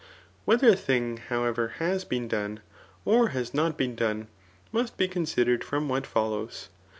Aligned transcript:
Whether 0.45 0.67
a 0.69 0.75
thing, 0.75 1.17
however, 1.17 1.73
has 1.77 2.05
been 2.05 2.27
done, 2.27 2.61
or 3.05 3.27
has 3.37 3.53
not 3.53 3.77
been 3.77 3.93
done, 3.93 4.29
must 4.71 4.97
be 4.97 5.07
considered 5.07 5.63
from 5.63 5.87
what 5.89 6.07
follows. 6.07 6.69